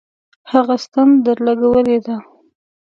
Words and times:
هغه 0.51 0.75
ستن 0.85 1.07
درلگولې 1.25 1.97
ده. 2.05 2.15